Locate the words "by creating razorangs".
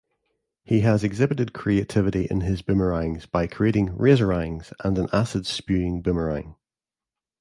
3.27-4.73